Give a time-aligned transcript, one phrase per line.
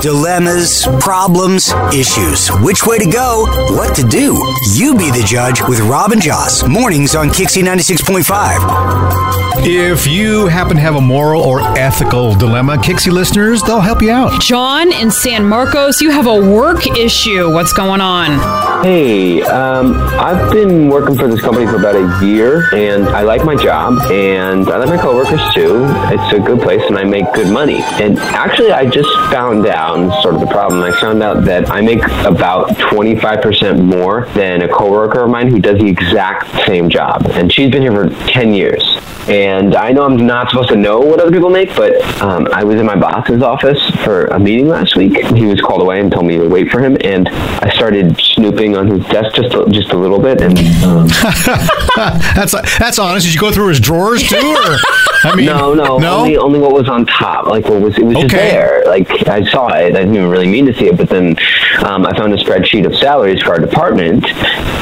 [0.00, 2.48] Dilemmas, problems, issues.
[2.64, 3.44] Which way to go?
[3.76, 4.34] What to do?
[4.72, 6.66] You be the judge with Robin Joss.
[6.66, 9.44] Mornings on Kixie 96.5.
[9.66, 14.10] If you happen to have a moral or ethical dilemma, Kixie listeners, they'll help you
[14.10, 14.40] out.
[14.42, 17.52] John in San Marcos, you have a work issue.
[17.54, 18.84] What's going on?
[18.84, 23.44] Hey, um, I've been working for this company for about a year, and I like
[23.44, 25.84] my job, and I like my coworkers too.
[26.12, 27.80] It's a good place, and I make good money.
[28.02, 30.82] And actually, I just found out sort of the problem.
[30.82, 35.58] I found out that I make about 25% more than a coworker of mine who
[35.60, 38.82] does the exact same job, and she's been here for 10 years.
[39.28, 42.62] And I know I'm not supposed to know what other people make, but um, I
[42.62, 45.16] was in my boss's office for a meeting last week.
[45.28, 48.76] He was called away and told me to wait for him, and I started snooping
[48.76, 50.42] on his desk just a, just a little bit.
[50.42, 51.08] And um,
[51.96, 53.24] that's that's honest.
[53.26, 54.76] Did you go through his drawers too, or
[55.24, 56.18] I mean, no, no, no.
[56.18, 57.46] Only, only what was on top.
[57.46, 58.82] Like what was it was just there.
[58.86, 59.96] Like I saw it.
[59.96, 61.34] I didn't even really mean to see it, but then
[61.82, 64.24] um, I found a spreadsheet of salaries for our department,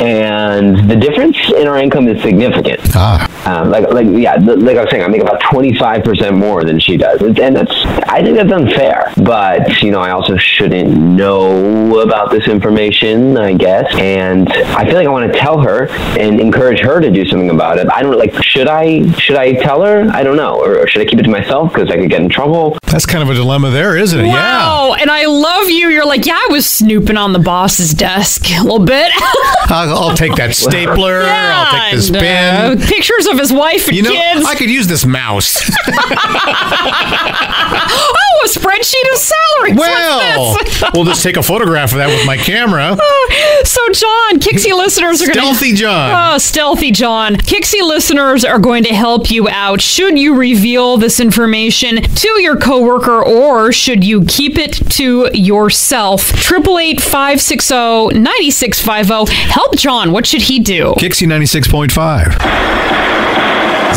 [0.00, 2.80] and the difference in our income is significant.
[2.94, 3.28] Ah.
[3.44, 6.64] Um, like, like, yeah, like I was saying, I make about twenty five percent more
[6.64, 7.72] than she does, and that's
[8.08, 9.12] I think that's unfair.
[9.16, 14.94] But you know, I also shouldn't know about this information, I guess, and I feel
[14.94, 15.88] like I want to tell her
[16.18, 17.88] and encourage her to do something about it.
[17.92, 18.34] I don't like.
[18.42, 19.10] Should I?
[19.12, 20.08] Should I tell her?
[20.12, 22.20] I don't know, or, or should I keep it to myself because I could get
[22.20, 22.78] in trouble?
[22.86, 24.28] That's kind of a dilemma there, isn't it?
[24.28, 24.94] Wow.
[25.00, 25.88] And I love you.
[25.88, 29.10] You're like, yeah, I was snooping on the boss's desk a little bit.
[29.68, 31.22] I'll, I'll take that stapler.
[31.24, 32.78] I'll take this And, pen.
[32.78, 34.44] uh, pictures of his wife and you know, kids.
[34.44, 35.62] I could use this mouse.
[38.44, 39.76] a spreadsheet of salaries.
[39.76, 40.56] well,
[40.94, 42.96] we'll just take a photograph of that with my camera.
[43.64, 45.40] So, John, Kixie listeners are going to.
[45.54, 46.34] Stealthy John.
[46.34, 47.36] Oh, stealthy John.
[47.36, 49.80] Kixie listeners are going to help you out.
[49.80, 56.30] Should you reveal this information to your coworker or should you keep it to yourself?
[56.34, 59.32] 888 560 9650.
[59.34, 60.10] Help John.
[60.12, 60.94] What should he do?
[60.98, 61.92] Kixie 96.5.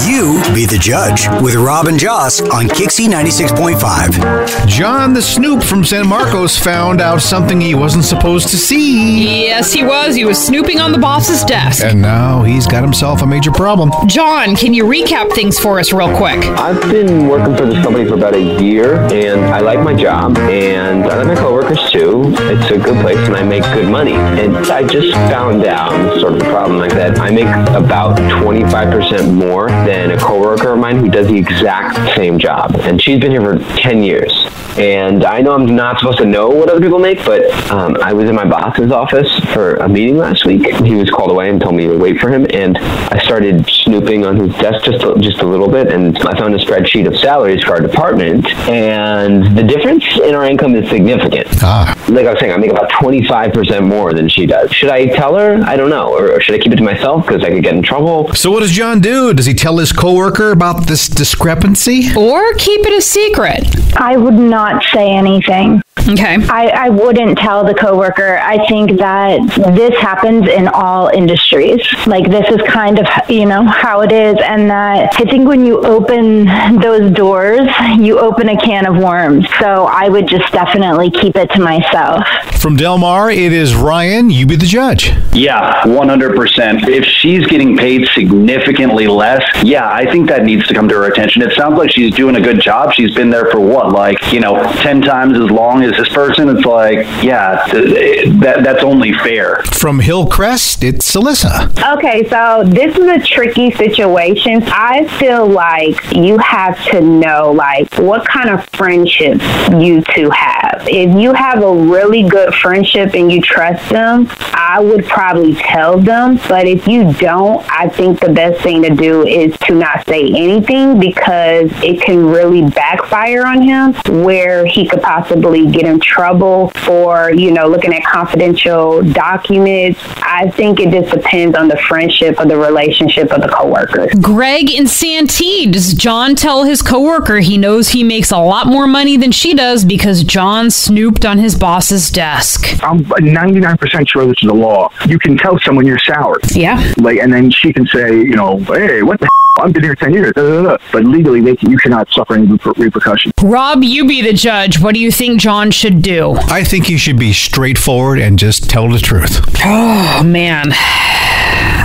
[0.03, 4.67] You be the judge with Robin Joss on Kixie 96.5.
[4.67, 9.45] John the Snoop from San Marcos found out something he wasn't supposed to see.
[9.45, 10.15] Yes, he was.
[10.15, 11.83] He was snooping on the boss's desk.
[11.83, 13.91] And now he's got himself a major problem.
[14.07, 16.43] John, can you recap things for us real quick?
[16.43, 20.37] I've been working for this company for about a year, and I like my job,
[20.37, 22.33] and I like my coworkers too.
[22.37, 24.13] It's a good place, and I make good money.
[24.13, 27.17] And I just found out sort of a problem like that.
[27.17, 32.39] I make about 25% more than a coworker of mine who does the exact same
[32.39, 34.47] job, and she's been here for 10 years.
[34.77, 38.11] And I know I'm not supposed to know what other people make, but um, I
[38.11, 40.65] was in my boss's office for a meeting last week.
[40.83, 44.25] He was called away and told me to wait for him, and I started snooping
[44.25, 47.15] on his desk just a, just a little bit, and I found a spreadsheet of
[47.17, 51.47] salaries for our department, and the difference in our income is significant.
[51.61, 51.95] Ah.
[52.09, 54.71] Like I was saying, I make about 25% more than she does.
[54.71, 55.61] Should I tell her?
[55.65, 56.09] I don't know.
[56.09, 58.33] Or, or should I keep it to myself because I could get in trouble?
[58.33, 59.33] So what does John do?
[59.33, 62.09] Does he tell his coworker about this discrepancy?
[62.17, 63.95] Or keep it a secret?
[63.97, 65.81] I would not say anything.
[66.07, 66.37] Okay.
[66.49, 68.37] I, I wouldn't tell the coworker.
[68.37, 69.39] I think that
[69.75, 71.81] this happens in all industries.
[72.05, 75.65] Like this is kind of you know how it is, and that I think when
[75.65, 76.45] you open
[76.81, 77.67] those doors,
[77.97, 79.47] you open a can of worms.
[79.59, 82.25] So I would just definitely keep it to myself.
[82.59, 84.29] From Del Mar, it is Ryan.
[84.29, 85.11] You be the judge.
[85.33, 86.87] Yeah, 100%.
[86.87, 91.05] If she's getting paid significantly less, yeah, I think that needs to come to her
[91.05, 91.43] attention.
[91.43, 92.93] It sounds like she's doing a good job.
[92.93, 96.09] She's been there for what, what, like, you know, 10 times as long as this
[96.09, 96.49] person?
[96.49, 99.63] It's like, yeah, that, that's only fair.
[99.65, 101.97] From Hillcrest, it's Alyssa.
[101.97, 104.63] Okay, so this is a tricky situation.
[104.65, 110.85] I feel like you have to know, like, what kind of friendships you two have.
[110.87, 115.99] If you have a really good friendship and you trust them, I would probably tell
[115.99, 116.39] them.
[116.47, 120.23] But if you don't, I think the best thing to do is to not say
[120.23, 126.69] anything because it can really backfire on him where he could possibly get in trouble
[126.83, 129.99] for, you know, looking at confidential documents.
[130.17, 134.11] I think it just depends on the friendship or the relationship of the coworkers.
[134.21, 138.87] Greg in Santee, does John tell his coworker he knows he makes a lot more
[138.87, 142.83] money than she does because John snooped on his boss's desk?
[142.83, 144.89] I'm 99% sure this is a law.
[145.07, 146.39] You can tell someone you're sour.
[146.53, 146.93] Yeah.
[146.97, 149.27] Like, and then she can say, you know, hey, what the
[149.57, 150.33] I've been here 10 years.
[150.33, 150.77] Da, da, da.
[150.91, 153.33] But legally, they can, you cannot suffer any repercussions.
[153.41, 154.81] Rob, you be the judge.
[154.81, 156.33] What do you think John should do?
[156.33, 159.39] I think he should be straightforward and just tell the truth.
[159.63, 160.73] Oh, man.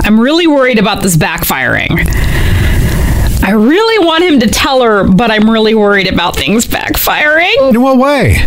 [0.05, 2.50] I'm really worried about this backfiring.
[3.43, 7.71] I really want him to tell her, but I'm really worried about things backfiring.
[7.71, 8.47] In what way?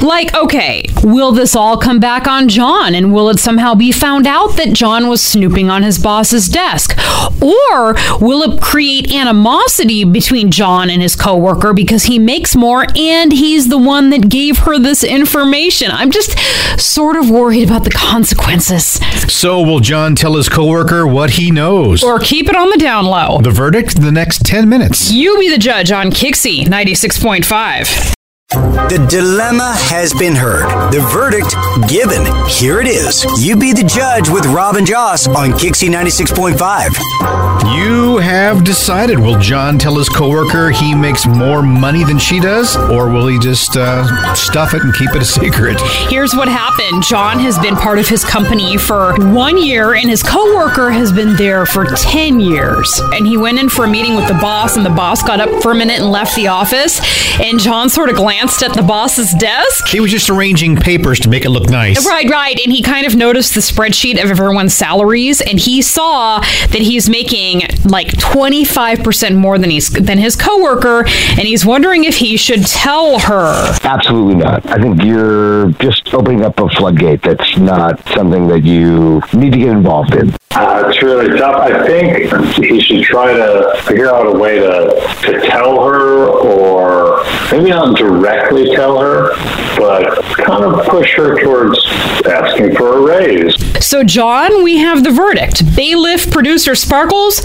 [0.00, 4.26] Like, okay, will this all come back on John and will it somehow be found
[4.26, 6.96] out that John was snooping on his boss's desk?
[7.42, 13.32] Or will it create animosity between John and his coworker because he makes more and
[13.32, 15.90] he's the one that gave her this information?
[15.90, 16.38] I'm just
[16.78, 19.00] sort of worried about the consequences.
[19.30, 22.04] So, will John tell his coworker what he knows?
[22.04, 23.40] Or keep it on the down low?
[23.40, 25.10] The verdict the next 10 minutes.
[25.10, 28.19] You be the judge on Kixie 96.5.
[28.50, 30.90] The dilemma has been heard.
[30.90, 31.54] The verdict
[31.88, 32.26] given.
[32.48, 33.24] Here it is.
[33.40, 37.76] You be the judge with Robin Joss on Kixie 96.5.
[37.76, 39.20] You have decided.
[39.20, 42.76] Will John tell his coworker he makes more money than she does?
[42.76, 45.80] Or will he just uh, stuff it and keep it a secret?
[46.08, 50.24] Here's what happened John has been part of his company for one year, and his
[50.24, 53.00] coworker has been there for 10 years.
[53.12, 55.62] And he went in for a meeting with the boss, and the boss got up
[55.62, 57.00] for a minute and left the office.
[57.38, 59.86] And John sort of glanced at the boss's desk.
[59.88, 62.06] He was just arranging papers to make it look nice.
[62.06, 62.58] Right, right.
[62.64, 67.10] And he kind of noticed the spreadsheet of everyone's salaries, and he saw that he's
[67.10, 72.66] making like 25% more than he's than his coworker, and he's wondering if he should
[72.66, 73.76] tell her.
[73.84, 74.64] Absolutely not.
[74.70, 79.58] I think you're just opening up a floodgate that's not something that you need to
[79.58, 80.34] get involved in.
[80.52, 81.56] Uh, it's really tough.
[81.56, 87.24] I think he should try to figure out a way to, to tell her, or
[87.52, 87.96] maybe not
[88.30, 89.30] directly tell her,
[89.76, 91.78] but kind of push her towards
[92.26, 93.54] asking for a raise.
[93.84, 95.64] So, John, we have the verdict.
[95.74, 97.44] Bailiff producer Sparkles,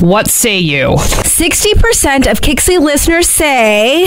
[0.00, 0.96] what say you?
[0.96, 4.06] 60% of Kixie listeners say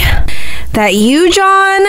[0.75, 1.83] that you, John,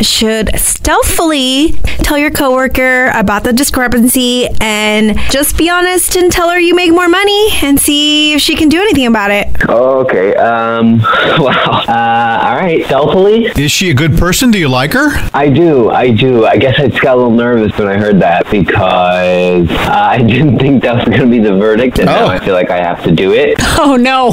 [0.00, 6.58] should stealthily tell your coworker about the discrepancy and just be honest and tell her
[6.60, 9.48] you make more money and see if she can do anything about it.
[9.68, 10.34] Okay.
[10.36, 11.00] Um.
[11.36, 11.84] Wow.
[11.86, 12.84] Uh, all right.
[12.86, 13.44] Stealthily.
[13.56, 14.50] Is she a good person?
[14.50, 15.08] Do you like her?
[15.34, 15.90] I do.
[15.90, 16.46] I do.
[16.46, 20.18] I guess I just got a little nervous when I heard that because uh, I
[20.26, 22.78] didn't think that was going to be the verdict, and now I feel like I
[22.78, 23.58] have to do it.
[23.78, 24.30] Oh no.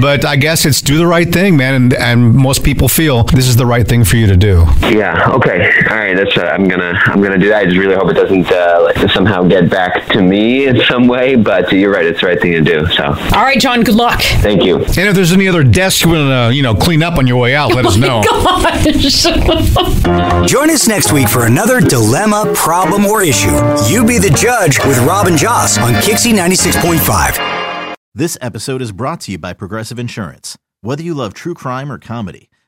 [0.00, 3.48] but I guess it's do the right thing, man, and, and most people feel this
[3.48, 4.64] is the right thing for you to do.
[4.82, 5.30] Yeah.
[5.32, 5.70] Okay.
[5.90, 6.14] All right.
[6.14, 6.36] That's.
[6.36, 6.92] Uh, I'm gonna.
[7.06, 7.62] I'm gonna do that.
[7.62, 11.08] I just really hope it doesn't uh, like, somehow get back to me in some
[11.08, 11.34] way.
[11.36, 12.04] But you're right.
[12.04, 12.86] It's the right thing to do.
[12.88, 13.04] So.
[13.04, 13.82] All right, John.
[13.82, 14.20] Good luck.
[14.20, 14.76] Thank you.
[14.76, 17.40] And if there's any other desks you want to, you know, clean up on your
[17.40, 18.22] way out, let us know.
[18.22, 18.82] Gosh.
[20.50, 23.50] Join us next week for another dilemma, problem, or issue.
[23.88, 27.94] You be the judge with Robin Joss on Kixie 96.5.
[28.14, 30.58] This episode is brought to you by Progressive Insurance.
[30.82, 32.50] Whether you love true crime or comedy,